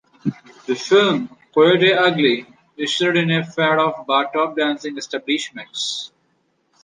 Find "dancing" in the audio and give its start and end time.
4.57-4.97